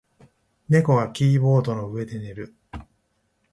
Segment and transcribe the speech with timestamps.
[0.67, 2.55] 猫がキーボードの上で寝る。